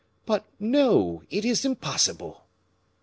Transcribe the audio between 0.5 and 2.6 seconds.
no, it is impossible!"